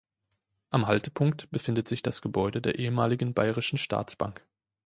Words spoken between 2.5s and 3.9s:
der ehemaligen Bayerischen